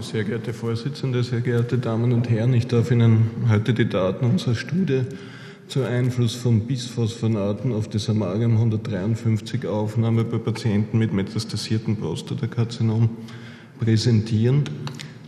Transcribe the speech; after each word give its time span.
Sehr 0.00 0.24
geehrte 0.24 0.54
Vorsitzende, 0.54 1.22
sehr 1.22 1.42
geehrte 1.42 1.76
Damen 1.76 2.12
und 2.12 2.30
Herren, 2.30 2.54
ich 2.54 2.66
darf 2.66 2.90
Ihnen 2.90 3.30
heute 3.50 3.74
die 3.74 3.86
Daten 3.86 4.24
unserer 4.24 4.54
Studie 4.54 5.02
zu 5.68 5.82
Einfluss 5.82 6.34
von 6.34 6.60
Bisphosphonaten 6.60 7.74
auf 7.74 7.86
die 7.86 7.98
Samarium 7.98 8.52
153 8.52 9.66
Aufnahme 9.66 10.24
bei 10.24 10.38
Patienten 10.38 10.98
mit 10.98 11.12
metastasiertem 11.12 11.96
Prostatakarzinom 11.96 13.10
präsentieren. 13.78 14.64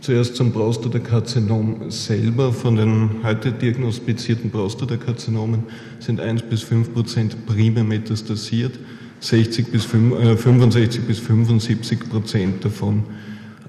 Zuerst 0.01 0.35
zum 0.35 0.51
Prostatakarzinom 0.51 1.91
selber. 1.91 2.51
Von 2.51 2.75
den 2.75 3.09
heute 3.23 3.51
diagnostizierten 3.51 4.49
Prostatakarzinomen 4.49 5.63
sind 5.99 6.19
1 6.19 6.41
bis 6.43 6.63
5 6.63 6.93
Prozent 6.93 7.45
primär 7.45 7.83
metastasiert, 7.83 8.79
60 9.19 9.67
bis 9.67 9.85
65 9.85 11.03
bis 11.03 11.19
75 11.19 12.09
Prozent 12.09 12.65
davon 12.65 13.03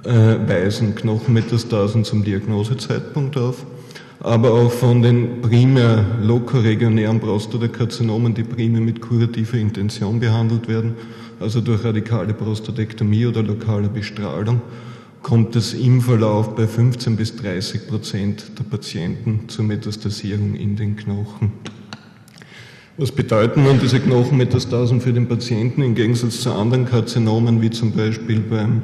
äh, 0.04 0.48
weisen 0.48 0.94
Knochenmetastasen 0.94 2.04
zum 2.04 2.24
Diagnosezeitpunkt 2.24 3.36
auf, 3.36 3.64
aber 4.20 4.52
auch 4.52 4.70
von 4.70 5.02
den 5.02 5.40
primär 5.40 6.04
lokoregionären 6.22 7.20
Prostatakarzinomen, 7.20 8.34
die 8.34 8.44
primär 8.44 8.80
mit 8.80 9.00
kurativer 9.00 9.58
Intention 9.58 10.20
behandelt 10.20 10.68
werden, 10.68 10.94
also 11.40 11.60
durch 11.60 11.84
radikale 11.84 12.34
Prostatektomie 12.34 13.26
oder 13.26 13.42
lokale 13.42 13.88
Bestrahlung, 13.88 14.60
kommt 15.22 15.56
es 15.56 15.72
im 15.72 16.02
Verlauf 16.02 16.54
bei 16.54 16.66
15 16.66 17.16
bis 17.16 17.34
30 17.36 17.88
Prozent 17.88 18.58
der 18.58 18.64
Patienten 18.64 19.48
zur 19.48 19.64
Metastasierung 19.64 20.54
in 20.54 20.76
den 20.76 20.96
Knochen. 20.96 21.52
Was 22.96 23.10
bedeuten 23.10 23.64
nun 23.64 23.80
diese 23.80 23.98
Knochenmetastasen 23.98 25.00
für 25.00 25.12
den 25.12 25.26
Patienten 25.26 25.82
im 25.82 25.94
Gegensatz 25.94 26.42
zu 26.42 26.52
anderen 26.52 26.84
Karzinomen, 26.84 27.60
wie 27.60 27.70
zum 27.70 27.90
Beispiel 27.92 28.38
beim 28.38 28.82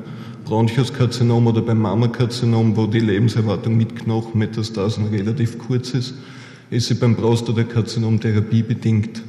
Bronchuskarzinom 0.51 1.47
oder 1.47 1.63
beim 1.63 1.79
Mammakarzinom, 1.79 2.77
wo 2.77 2.89
die 2.89 2.99
Lebenserwartung 2.99 3.77
mit 3.77 3.95
Knochenmetastasen 3.95 5.07
relativ 5.07 5.59
kurz 5.59 5.95
ist, 5.95 6.15
ist 6.71 6.89
sie 6.89 6.95
beim 6.95 7.15
Prostatakarzinom 7.15 8.19
therapiebedingt 8.19 9.23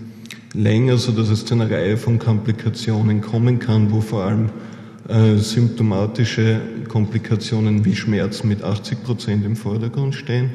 länger, 0.56 0.98
sodass 0.98 1.30
es 1.30 1.46
zu 1.46 1.54
einer 1.54 1.70
Reihe 1.70 1.96
von 1.96 2.18
Komplikationen 2.18 3.22
kommen 3.22 3.60
kann, 3.60 3.92
wo 3.92 4.02
vor 4.02 4.24
allem 4.24 4.50
äh, 5.10 5.36
symptomatische 5.38 6.60
Komplikationen 6.90 7.86
wie 7.86 7.96
Schmerzen 7.96 8.48
mit 8.48 8.64
80 8.64 9.04
Prozent 9.04 9.46
im 9.46 9.56
Vordergrund 9.56 10.16
stehen. 10.16 10.50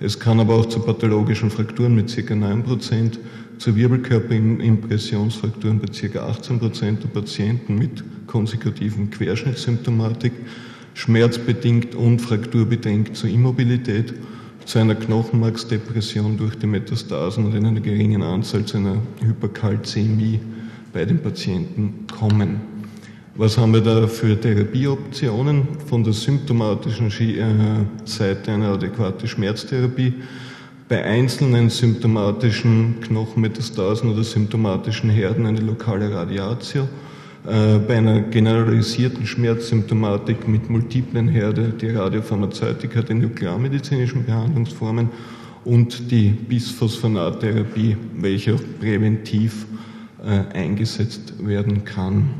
Es 0.00 0.18
kann 0.18 0.40
aber 0.40 0.56
auch 0.56 0.66
zu 0.66 0.80
pathologischen 0.80 1.50
Frakturen 1.50 1.94
mit 1.94 2.12
ca. 2.14 2.34
9 2.34 2.64
Prozent 2.64 3.20
zur 3.58 3.76
Wirbelkörperimpressionsfrakturen 3.76 5.78
bei 5.78 5.86
ca. 5.86 6.26
18 6.26 6.58
Prozent 6.58 7.04
der 7.04 7.08
Patienten 7.08 7.76
mit 7.76 8.02
konsekutiven 8.28 9.10
Querschnittssymptomatik, 9.10 10.32
schmerzbedingt 10.94 11.96
und 11.96 12.20
frakturbedingt 12.20 13.16
zur 13.16 13.28
Immobilität, 13.28 14.14
zu 14.64 14.78
einer 14.78 14.94
Knochenmarksdepression 14.94 16.36
durch 16.36 16.54
die 16.56 16.66
Metastasen 16.66 17.46
und 17.46 17.54
in 17.56 17.66
einer 17.66 17.80
geringen 17.80 18.22
Anzahl 18.22 18.64
zu 18.64 18.76
einer 18.76 18.98
Hyperkalzämie 19.20 20.38
bei 20.92 21.04
den 21.04 21.18
Patienten 21.18 22.06
kommen. 22.06 22.60
Was 23.34 23.56
haben 23.56 23.72
wir 23.72 23.80
da 23.80 24.06
für 24.06 24.38
Therapieoptionen? 24.38 25.68
Von 25.86 26.04
der 26.04 26.12
symptomatischen 26.12 27.06
äh, 27.06 27.84
Seite 28.04 28.52
eine 28.52 28.68
adäquate 28.68 29.26
Schmerztherapie 29.26 30.12
bei 30.88 31.04
einzelnen 31.04 31.70
symptomatischen 31.70 32.96
Knochenmetastasen 33.00 34.10
oder 34.10 34.24
symptomatischen 34.24 35.08
Herden 35.08 35.46
eine 35.46 35.60
lokale 35.60 36.12
Radiatio, 36.12 36.88
bei 37.44 37.96
einer 37.96 38.20
generalisierten 38.20 39.26
Schmerzsymptomatik 39.26 40.48
mit 40.48 40.68
multiplen 40.68 41.28
Herde 41.28 41.72
die 41.80 41.90
Radiopharmazeutika, 41.90 43.02
die 43.02 43.14
nuklearmedizinischen 43.14 44.24
Behandlungsformen 44.24 45.08
und 45.64 46.10
die 46.10 46.30
Bisphosphonattherapie, 46.30 47.96
welche 48.16 48.54
auch 48.54 48.62
präventiv 48.80 49.66
äh, 50.24 50.56
eingesetzt 50.56 51.34
werden 51.46 51.84
kann. 51.84 52.30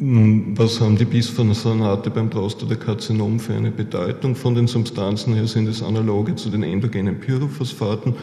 Was 0.00 0.80
haben 0.80 0.96
die 0.96 1.04
Bisphosphonate 1.04 2.10
beim 2.10 2.30
Prostatakarzinom 2.30 3.40
für 3.40 3.54
eine 3.54 3.72
Bedeutung? 3.72 4.36
Von 4.36 4.54
den 4.54 4.68
Substanzen 4.68 5.34
her 5.34 5.48
sind 5.48 5.66
es 5.66 5.82
analoge 5.82 6.36
zu 6.36 6.50
den 6.50 6.62
endogenen 6.62 7.18
Pyrophosphaten. 7.18 8.14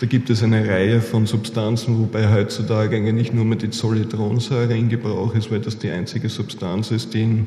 Da 0.00 0.06
gibt 0.06 0.30
es 0.30 0.44
eine 0.44 0.66
Reihe 0.68 1.00
von 1.00 1.26
Substanzen, 1.26 1.98
wobei 1.98 2.32
heutzutage 2.32 2.96
eigentlich 2.96 3.32
nur 3.32 3.44
mehr 3.44 3.58
die 3.58 3.70
Zolitronsäure 3.70 4.76
in 4.76 4.88
Gebrauch 4.88 5.34
ist, 5.34 5.50
weil 5.50 5.58
das 5.58 5.76
die 5.76 5.90
einzige 5.90 6.28
Substanz 6.28 6.92
ist, 6.92 7.14
die 7.14 7.22
in 7.22 7.46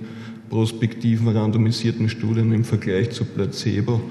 prospektiven, 0.50 1.30
randomisierten 1.30 2.10
Studien 2.10 2.52
im 2.52 2.66
Vergleich 2.66 3.12
zu 3.12 3.24
Placebo 3.24 4.02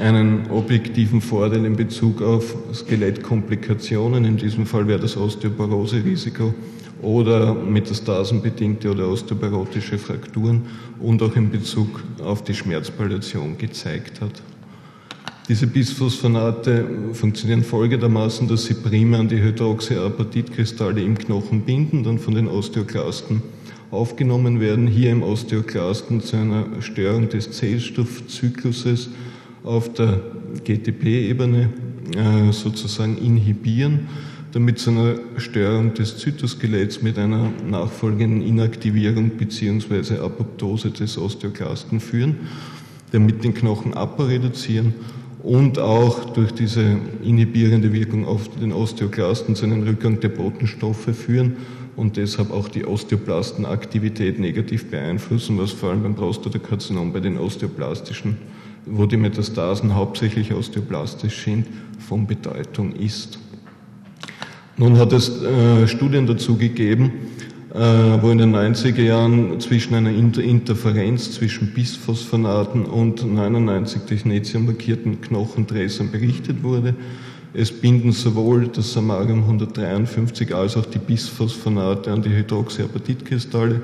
einen 0.00 0.50
objektiven 0.50 1.20
Vorteil 1.20 1.66
in 1.66 1.76
Bezug 1.76 2.22
auf 2.22 2.56
Skelettkomplikationen, 2.72 4.24
in 4.24 4.38
diesem 4.38 4.64
Fall 4.64 4.88
wäre 4.88 5.00
das 5.00 5.16
Osteoporose-Risiko, 5.16 6.54
oder 7.02 7.54
metastasenbedingte 7.54 8.90
oder 8.90 9.06
osteoporotische 9.08 9.98
Frakturen 9.98 10.62
und 10.98 11.22
auch 11.22 11.36
in 11.36 11.50
Bezug 11.50 12.02
auf 12.24 12.42
die 12.42 12.54
Schmerzpalliation 12.54 13.58
gezeigt 13.58 14.22
hat. 14.22 14.42
Diese 15.48 15.68
Bisphosphonate 15.68 16.84
funktionieren 17.12 17.62
folgendermaßen, 17.62 18.48
dass 18.48 18.64
sie 18.64 18.74
primär 18.74 19.20
an 19.20 19.28
die 19.28 19.40
Hydroxyapatitkristalle 19.40 21.00
im 21.00 21.16
Knochen 21.16 21.60
binden, 21.60 22.02
dann 22.02 22.18
von 22.18 22.34
den 22.34 22.48
Osteoklasten 22.48 23.42
aufgenommen 23.92 24.58
werden, 24.58 24.88
hier 24.88 25.12
im 25.12 25.22
Osteoklasten 25.22 26.20
zu 26.20 26.36
einer 26.36 26.66
Störung 26.80 27.28
des 27.28 27.52
Zellstoffzykluses 27.52 29.10
auf 29.62 29.92
der 29.92 30.20
GTP-Ebene 30.64 31.70
äh, 32.16 32.52
sozusagen 32.52 33.16
inhibieren 33.16 34.08
damit 34.52 34.78
zu 34.78 34.90
einer 34.90 35.16
Störung 35.36 35.92
des 35.92 36.16
Zytoskeletts 36.16 37.02
mit 37.02 37.18
einer 37.18 37.50
nachfolgenden 37.68 38.40
Inaktivierung 38.40 39.28
bzw. 39.30 40.18
Apoptose 40.18 40.90
des 40.90 41.18
Osteoklasten 41.18 42.00
führen, 42.00 42.36
damit 43.12 43.44
den 43.44 43.52
Knochenabbau 43.52 44.24
reduzieren 44.24 44.94
und 45.42 45.78
auch 45.78 46.32
durch 46.32 46.52
diese 46.52 46.98
inhibierende 47.22 47.92
Wirkung 47.92 48.26
auf 48.26 48.48
den 48.56 48.72
Osteoklasten 48.72 49.54
zu 49.54 49.64
einem 49.64 49.82
Rückgang 49.82 50.20
der 50.20 50.30
Botenstoffe 50.30 51.14
führen 51.14 51.56
und 51.96 52.16
deshalb 52.16 52.50
auch 52.50 52.68
die 52.68 52.84
Osteoplastenaktivität 52.84 54.38
negativ 54.38 54.90
beeinflussen, 54.90 55.58
was 55.58 55.72
vor 55.72 55.90
allem 55.90 56.02
beim 56.02 56.14
Prostatakarzinom 56.14 57.12
bei 57.12 57.20
den 57.20 57.38
osteoplastischen, 57.38 58.36
wo 58.84 59.06
die 59.06 59.16
Metastasen 59.16 59.94
hauptsächlich 59.94 60.52
osteoplastisch 60.52 61.44
sind, 61.44 61.66
von 61.98 62.26
Bedeutung 62.26 62.94
ist. 62.94 63.38
Nun 64.76 64.98
hat 64.98 65.12
es 65.12 65.42
äh, 65.42 65.88
Studien 65.88 66.26
dazu 66.26 66.56
gegeben, 66.56 67.12
wo 67.76 68.30
in 68.30 68.38
den 68.38 68.56
90er 68.56 69.02
Jahren 69.02 69.60
zwischen 69.60 69.94
einer 69.94 70.10
Inter 70.10 70.42
Interferenz 70.42 71.32
zwischen 71.32 71.74
Bisphosphonaten 71.74 72.86
und 72.86 73.30
99 73.30 74.02
Technetium 74.02 74.64
markierten 74.64 75.20
Knochendressern 75.20 76.10
berichtet 76.10 76.62
wurde. 76.62 76.94
Es 77.52 77.70
binden 77.70 78.12
sowohl 78.12 78.68
das 78.68 78.94
Samarium 78.94 79.42
153 79.42 80.54
als 80.54 80.78
auch 80.78 80.86
die 80.86 80.98
Bisphosphonate 80.98 82.10
an 82.10 82.22
die 82.22 82.30
Hydroxyapatitkristalle, 82.30 83.82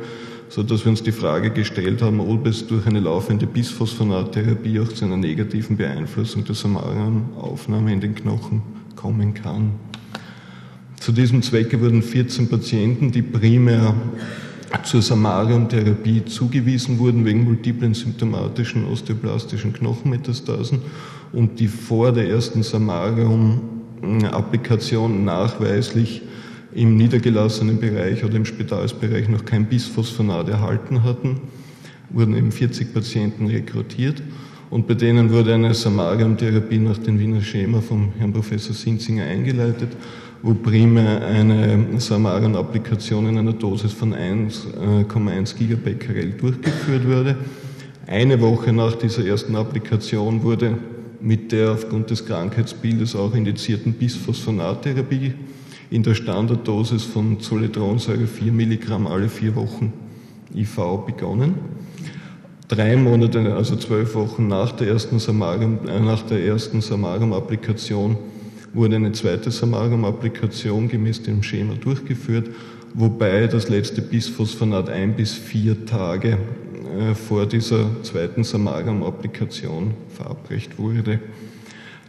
so 0.48 0.62
dass 0.62 0.86
wir 0.86 0.90
uns 0.90 1.02
die 1.02 1.12
Frage 1.12 1.50
gestellt 1.50 2.00
haben, 2.00 2.20
ob 2.20 2.46
es 2.46 2.66
durch 2.66 2.86
eine 2.86 3.00
laufende 3.00 3.46
Bisphosphonattherapie 3.46 4.80
auch 4.80 4.88
zu 4.88 5.04
einer 5.04 5.18
negativen 5.18 5.76
Beeinflussung 5.76 6.46
der 6.46 6.54
Samariumaufnahme 6.54 7.92
in 7.92 8.00
den 8.00 8.14
Knochen 8.14 8.62
kommen 8.96 9.34
kann. 9.34 9.72
Zu 11.02 11.10
diesem 11.10 11.42
Zwecke 11.42 11.80
wurden 11.80 12.00
14 12.00 12.48
Patienten, 12.48 13.10
die 13.10 13.22
primär 13.22 13.92
zur 14.84 15.02
Samarium-Therapie 15.02 16.26
zugewiesen 16.26 17.00
wurden 17.00 17.24
wegen 17.24 17.42
multiplen 17.42 17.92
symptomatischen 17.92 18.84
osteoplastischen 18.84 19.72
Knochenmetastasen 19.72 20.78
und 21.32 21.58
die 21.58 21.66
vor 21.66 22.12
der 22.12 22.28
ersten 22.28 22.62
Samarium-Applikation 22.62 25.24
nachweislich 25.24 26.22
im 26.72 26.96
niedergelassenen 26.96 27.80
Bereich 27.80 28.22
oder 28.22 28.36
im 28.36 28.44
Spitalsbereich 28.44 29.28
noch 29.28 29.44
kein 29.44 29.66
Bisphosphonat 29.66 30.50
erhalten 30.50 31.02
hatten, 31.02 31.40
wurden 32.10 32.36
eben 32.36 32.52
40 32.52 32.94
Patienten 32.94 33.48
rekrutiert. 33.48 34.22
Und 34.70 34.86
bei 34.86 34.94
denen 34.94 35.32
wurde 35.32 35.52
eine 35.52 35.74
Samarium-Therapie 35.74 36.78
nach 36.78 36.98
dem 36.98 37.18
Wiener 37.18 37.42
Schema 37.42 37.80
vom 37.80 38.12
Herrn 38.18 38.32
Professor 38.32 38.72
Sinzinger 38.72 39.24
eingeleitet 39.24 39.96
wo 40.42 40.54
primär 40.54 41.24
eine 41.24 41.98
Samarion-Applikation 41.98 43.28
in 43.28 43.38
einer 43.38 43.52
Dosis 43.52 43.92
von 43.92 44.12
1,1 44.12 45.56
Gigabecquerel 45.56 46.32
durchgeführt 46.32 47.06
wurde. 47.06 47.36
Eine 48.06 48.40
Woche 48.40 48.72
nach 48.72 48.96
dieser 48.96 49.24
ersten 49.24 49.54
Applikation 49.54 50.42
wurde 50.42 50.76
mit 51.20 51.52
der 51.52 51.70
aufgrund 51.72 52.10
des 52.10 52.26
Krankheitsbildes 52.26 53.14
auch 53.14 53.34
indizierten 53.34 53.92
Bisphosphonattherapie 53.92 55.34
in 55.90 56.02
der 56.02 56.14
Standarddosis 56.14 57.04
von 57.04 57.38
Zolitronsäure 57.38 58.26
4 58.26 58.50
Milligramm 58.50 59.06
alle 59.06 59.28
vier 59.28 59.54
Wochen 59.54 59.92
IV 60.54 60.76
begonnen. 61.06 61.54
drei 62.68 62.96
Monate, 62.96 63.54
also 63.54 63.76
zwölf 63.76 64.14
Wochen 64.14 64.48
nach 64.48 64.72
der 64.72 64.88
ersten 64.88 65.18
Samarum, 65.18 65.86
äh, 65.86 66.00
nach 66.00 66.22
der 66.22 66.42
ersten 66.42 66.80
Samarum-Applikation 66.80 68.16
wurde 68.74 68.96
eine 68.96 69.12
zweite 69.12 69.50
Samarum-Applikation 69.50 70.88
gemäß 70.88 71.22
dem 71.22 71.42
Schema 71.42 71.74
durchgeführt, 71.74 72.50
wobei 72.94 73.46
das 73.46 73.68
letzte 73.68 74.02
Bisphosphonaat 74.02 74.88
ein 74.88 75.14
bis 75.14 75.34
vier 75.34 75.86
Tage 75.86 76.38
äh, 76.98 77.14
vor 77.14 77.46
dieser 77.46 78.02
zweiten 78.02 78.44
Samarum-Applikation 78.44 79.94
verabreicht 80.08 80.78
wurde. 80.78 81.20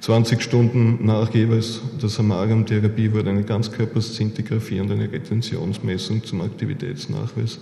20 0.02 0.42
Stunden 0.42 1.06
nach 1.06 1.34
jeweils 1.34 1.82
der 2.02 2.10
Samarium-Therapie 2.10 3.14
wurde 3.14 3.30
eine 3.30 3.44
Ganzkörperszintigraphie 3.44 4.82
und 4.82 4.92
eine 4.92 5.10
Retentionsmessung 5.10 6.24
zum 6.26 6.42
Aktivitätsnachweis 6.42 7.60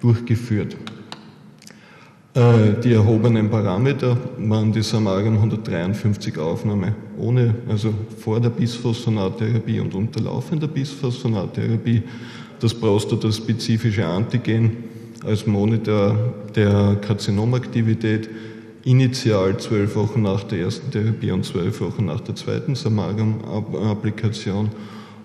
durchgeführt. 0.00 0.76
Äh, 2.34 2.80
die 2.82 2.92
erhobenen 2.92 3.48
Parameter 3.48 4.16
waren 4.38 4.72
die 4.72 4.82
Samarium 4.82 5.36
153 5.36 6.36
Aufnahme 6.36 6.96
ohne, 7.16 7.54
also 7.68 7.94
vor 8.18 8.40
der 8.40 8.50
Bisphosphonattherapie 8.50 9.78
und 9.78 9.94
unterlaufender 9.94 10.66
Bisphosphonattherapie, 10.66 12.02
das 12.58 12.74
prostataspezifische 12.74 14.04
Antigen 14.04 14.84
als 15.24 15.46
Monitor 15.46 16.34
der 16.56 16.96
Karzinomaktivität, 17.00 18.28
initial 18.82 19.56
zwölf 19.58 19.94
Wochen 19.94 20.22
nach 20.22 20.42
der 20.42 20.58
ersten 20.58 20.90
Therapie 20.90 21.30
und 21.30 21.44
zwölf 21.44 21.80
Wochen 21.80 22.06
nach 22.06 22.20
der 22.20 22.34
zweiten 22.34 22.74
Samarium-Applikation 22.74 24.70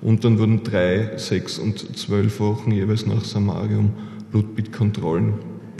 und 0.01 0.23
dann 0.23 0.37
wurden 0.37 0.63
drei, 0.63 1.17
sechs 1.17 1.57
und 1.57 1.97
zwölf 1.97 2.39
Wochen 2.39 2.71
jeweils 2.71 3.07
nach 3.07 3.25
Samarium 3.25 3.93
Blutbildkontrollen 4.31 5.33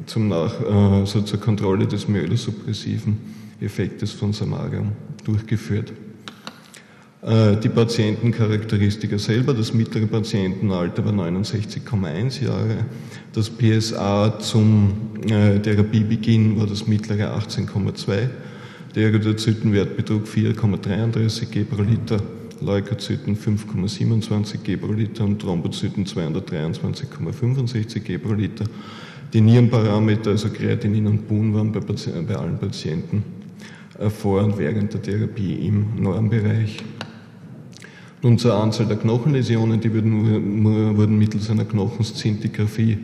zum 0.09 0.27
Nach, 0.27 0.53
äh, 0.59 1.05
so 1.05 1.21
zur 1.21 1.39
Kontrolle 1.39 1.85
des 1.85 2.07
myelosuppressiven 2.07 3.17
Effektes 3.61 4.11
von 4.11 4.33
Samarium 4.33 4.91
durchgeführt. 5.23 5.93
Äh, 7.21 7.57
die 7.57 7.69
Patientencharakteristika 7.69 9.19
selber, 9.19 9.53
das 9.53 9.73
mittlere 9.73 10.07
Patientenalter 10.07 11.05
war 11.05 11.13
69,1 11.13 12.43
Jahre, 12.43 12.85
das 13.33 13.49
PSA 13.49 14.39
zum 14.39 14.93
äh, 15.27 15.59
Therapiebeginn 15.59 16.59
war 16.59 16.65
das 16.65 16.87
mittlere 16.87 17.37
18,2, 17.37 18.29
der 18.95 19.03
Erythrozytenwert 19.03 19.95
betrug 19.95 20.25
4,33 20.25 21.45
G 21.51 21.63
pro 21.63 21.83
Liter, 21.83 22.19
Leukozyten 22.61 23.37
5,27 23.37 24.63
G 24.63 24.77
pro 24.77 24.91
Liter 24.91 25.25
und 25.25 25.39
Thrombozyten 25.39 26.05
223,65 26.05 27.99
G 27.99 28.17
pro 28.17 28.33
Liter. 28.33 28.65
Die 29.33 29.41
Nierenparameter, 29.41 30.31
also 30.31 30.49
Kreatinin 30.49 31.05
und 31.05 31.27
BUN, 31.27 31.53
waren 31.53 31.71
bei, 31.71 31.79
bei 31.79 32.35
allen 32.35 32.57
Patienten 32.57 33.23
äh, 33.99 34.09
vor 34.09 34.43
und 34.43 34.57
während 34.57 34.93
der 34.93 35.01
Therapie 35.01 35.67
im 35.67 36.01
Normbereich. 36.01 36.79
Nun 38.21 38.37
zur 38.37 38.55
Anzahl 38.55 38.87
der 38.87 38.97
Knochenläsionen, 38.97 39.79
die 39.79 39.93
wurden, 39.93 40.97
wurden 40.97 41.17
mittels 41.17 41.49
einer 41.49 41.63
Knochenszintigraphie 41.63 42.97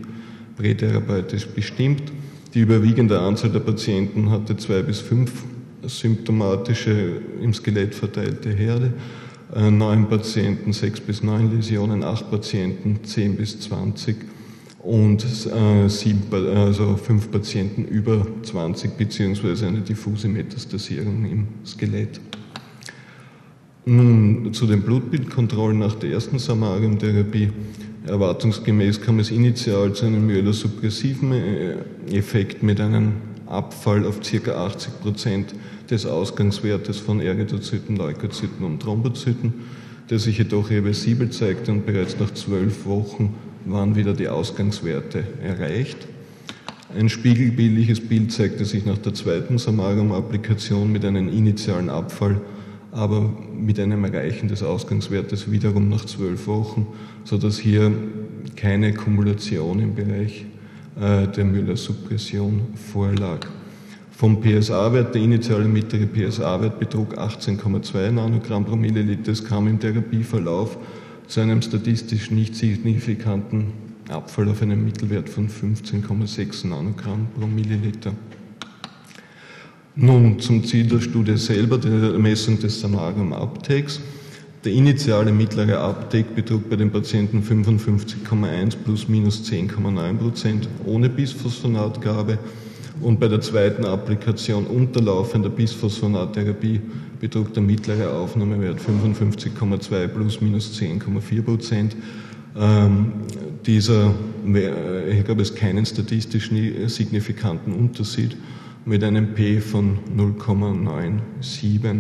prätherapeutisch 0.57 1.47
bestimmt. 1.47 2.11
Die 2.53 2.61
überwiegende 2.61 3.19
Anzahl 3.19 3.51
der 3.51 3.59
Patienten 3.59 4.29
hatte 4.29 4.57
zwei 4.57 4.81
bis 4.81 4.99
fünf 4.99 5.43
symptomatische 5.83 7.21
im 7.41 7.53
Skelett 7.53 7.93
verteilte 7.93 8.49
Herde, 8.49 8.93
äh, 9.55 9.69
neun 9.69 10.09
Patienten 10.09 10.73
sechs 10.73 10.99
bis 10.99 11.21
neun 11.21 11.55
Läsionen, 11.55 12.03
acht 12.03 12.31
Patienten 12.31 13.03
zehn 13.03 13.35
bis 13.35 13.59
zwanzig 13.59 14.15
und 14.85 15.25
äh, 15.47 15.89
sieben, 15.89 16.21
also 16.31 16.95
fünf 16.95 17.31
Patienten 17.31 17.85
über 17.85 18.25
20 18.43 18.95
beziehungsweise 18.95 19.67
eine 19.67 19.81
diffuse 19.81 20.27
Metastasierung 20.27 21.25
im 21.25 21.47
Skelett. 21.65 22.21
Nun 23.85 24.53
zu 24.53 24.67
den 24.67 24.83
Blutbildkontrollen 24.83 25.79
nach 25.79 25.95
der 25.95 26.11
ersten 26.11 26.39
Samarium-Therapie. 26.39 27.49
Erwartungsgemäß 28.05 29.01
kam 29.01 29.17
es 29.17 29.31
initial 29.31 29.93
zu 29.93 30.05
einem 30.05 30.27
myelosuppressiven 30.27 31.31
äh, 31.31 31.75
Effekt 32.11 32.61
mit 32.61 32.79
einem 32.79 33.13
Abfall 33.47 34.05
auf 34.05 34.19
ca. 34.21 34.51
80 34.51 35.01
Prozent 35.01 35.55
des 35.89 36.05
Ausgangswertes 36.05 36.99
von 36.99 37.21
Erythrozyten, 37.21 37.95
Leukozyten 37.95 38.63
und 38.63 38.81
Thrombozyten, 38.81 39.53
der 40.11 40.19
sich 40.19 40.37
jedoch 40.37 40.69
reversibel 40.69 41.31
zeigte 41.31 41.71
und 41.71 41.87
bereits 41.87 42.19
nach 42.19 42.31
zwölf 42.33 42.85
Wochen 42.85 43.33
waren 43.65 43.95
wieder 43.95 44.13
die 44.13 44.27
Ausgangswerte 44.27 45.23
erreicht. 45.43 45.97
Ein 46.97 47.09
spiegelbildliches 47.09 48.07
Bild 48.07 48.31
zeigte 48.31 48.63
sich 48.63 48.85
nach 48.85 48.97
der 48.97 49.13
zweiten 49.13 49.57
Samarium-Applikation 49.57 50.91
mit 50.91 51.03
einem 51.03 51.27
initialen 51.27 51.89
Abfall, 51.89 52.39
aber 52.91 53.33
mit 53.53 53.79
einem 53.79 54.05
Erreichen 54.05 54.47
des 54.47 54.63
Ausgangswertes 54.63 55.51
wiederum 55.51 55.89
nach 55.89 56.05
zwölf 56.05 56.47
Wochen, 56.47 56.87
sodass 57.25 57.57
hier 57.57 57.91
keine 58.55 58.93
Kumulation 58.93 59.79
im 59.79 59.95
Bereich 59.95 60.45
äh, 60.99 61.27
der 61.27 61.43
Müller-Suppression 61.43 62.61
vorlag. 62.75 63.47
Vom 64.11 64.39
PSA-Wert, 64.39 65.13
der 65.13 65.21
initiale 65.21 65.65
mittlere 65.65 66.05
PSA-Wert 66.05 66.79
betrug 66.79 67.17
18,2 67.17 68.11
Nanogramm 68.11 68.63
pro 68.63 68.77
Milliliter. 68.77 69.33
Es 69.33 69.43
kam 69.43 69.67
im 69.67 69.77
Therapieverlauf 69.77 70.77
zu 71.27 71.41
einem 71.41 71.61
statistisch 71.61 72.31
nicht 72.31 72.55
signifikanten 72.55 73.73
Abfall 74.09 74.49
auf 74.49 74.61
einen 74.61 74.83
Mittelwert 74.83 75.29
von 75.29 75.49
15,6 75.49 76.67
Nanogramm 76.67 77.27
pro 77.37 77.47
Milliliter. 77.47 78.13
Nun 79.95 80.39
zum 80.39 80.63
Ziel 80.65 80.87
der 80.87 80.99
Studie 80.99 81.37
selber, 81.37 81.77
der 81.77 82.19
Messung 82.19 82.59
des 82.59 82.81
Samarium-Uptakes. 82.81 84.01
Der 84.65 84.73
initiale 84.73 85.31
mittlere 85.31 85.79
Uptake 85.79 86.33
betrug 86.35 86.69
bei 86.69 86.75
den 86.75 86.91
Patienten 86.91 87.41
55,1 87.41 88.75
plus 88.83 89.07
minus 89.07 89.43
10,9 89.49 90.17
Prozent 90.17 90.67
ohne 90.85 91.07
Bisphosphonatgabe 91.07 92.39
und 93.01 93.19
bei 93.19 93.27
der 93.27 93.41
zweiten 93.41 93.85
Applikation 93.85 94.65
unterlaufender 94.65 95.49
Bisphosphonattherapie 95.49 96.81
betrug 97.19 97.53
der 97.53 97.63
mittlere 97.63 98.11
Aufnahmewert 98.11 98.79
55,2 98.79 100.07
plus 100.07 100.41
minus 100.41 100.79
10,4 100.79 101.41
Prozent. 101.41 101.95
Ähm, 102.57 103.11
dieser, 103.65 104.13
hier 104.45 105.23
gab 105.23 105.39
es 105.39 105.53
keinen 105.53 105.85
statistisch 105.85 106.51
signifikanten 106.87 107.73
Unterschied 107.73 108.37
mit 108.85 109.03
einem 109.03 109.33
P 109.33 109.59
von 109.59 109.99
0,97. 110.15 111.99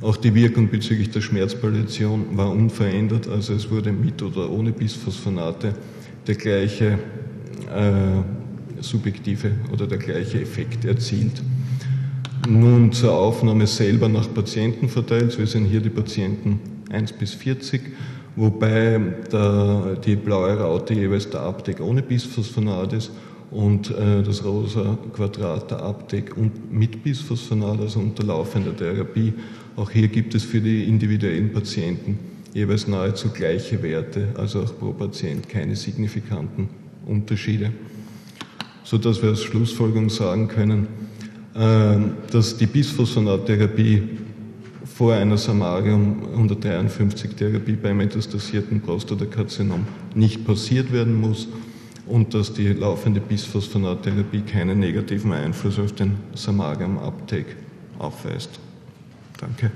Auch 0.00 0.16
die 0.16 0.34
Wirkung 0.34 0.68
bezüglich 0.68 1.10
der 1.10 1.20
Schmerzpalliation 1.20 2.36
war 2.36 2.50
unverändert, 2.50 3.28
also 3.28 3.54
es 3.54 3.70
wurde 3.70 3.92
mit 3.92 4.22
oder 4.22 4.50
ohne 4.50 4.72
Bisphosphonate 4.72 5.74
der 6.26 6.34
gleiche 6.34 6.98
äh, 7.74 8.43
subjektive 8.84 9.52
oder 9.72 9.86
der 9.86 9.98
gleiche 9.98 10.40
Effekt 10.40 10.84
erzielt. 10.84 11.42
Nun 12.48 12.92
zur 12.92 13.14
Aufnahme 13.14 13.66
selber 13.66 14.08
nach 14.08 14.32
Patienten 14.32 14.88
verteilt. 14.88 15.38
Wir 15.38 15.46
sehen 15.46 15.64
hier 15.64 15.80
die 15.80 15.90
Patienten 15.90 16.60
1 16.90 17.12
bis 17.14 17.32
40, 17.34 17.80
wobei 18.36 19.00
der, 19.32 19.96
die 20.04 20.16
blaue 20.16 20.58
Raute 20.58 20.94
jeweils 20.94 21.30
der 21.30 21.40
Abdeck 21.40 21.80
ohne 21.80 22.02
Bisphosphonat 22.02 22.92
ist 22.92 23.10
und 23.50 23.90
äh, 23.90 24.22
das 24.22 24.44
rosa 24.44 24.98
Quadrat 25.14 25.70
der 25.70 25.82
Abdeck 25.82 26.36
und 26.36 26.72
mit 26.72 27.02
Bisphosphonat, 27.02 27.80
also 27.80 28.00
unterlaufender 28.00 28.76
Therapie. 28.76 29.32
Auch 29.76 29.90
hier 29.90 30.08
gibt 30.08 30.34
es 30.34 30.44
für 30.44 30.60
die 30.60 30.84
individuellen 30.84 31.52
Patienten 31.52 32.18
jeweils 32.52 32.86
nahezu 32.86 33.30
gleiche 33.30 33.82
Werte, 33.82 34.28
also 34.36 34.62
auch 34.62 34.78
pro 34.78 34.92
Patient 34.92 35.48
keine 35.48 35.76
signifikanten 35.76 36.68
Unterschiede, 37.06 37.72
sodass 38.84 39.22
wir 39.22 39.30
als 39.30 39.42
Schlussfolgerung 39.42 40.10
sagen 40.10 40.48
können, 40.48 40.86
ähm, 41.56 42.12
dass 42.30 42.56
die 42.56 42.66
Bisphosphonattherapie 42.66 44.02
vor 44.84 45.14
einer 45.14 45.36
Samarium 45.36 46.22
153 46.34 47.34
Therapie 47.34 47.72
bei 47.74 47.92
metastasierten 47.92 48.80
Prostatakarzinom 48.80 49.86
nicht 50.14 50.46
passiert 50.46 50.92
werden 50.92 51.20
muss 51.20 51.48
und 52.06 52.34
dass 52.34 52.52
die 52.52 52.68
laufende 52.68 53.20
Bisphosphonattherapie 53.20 54.42
keinen 54.42 54.78
negativen 54.78 55.32
Einfluss 55.32 55.78
auf 55.78 55.92
den 55.92 56.16
Samarium-Uptake 56.34 57.56
aufweist. 57.98 58.50
Danke. 59.40 59.72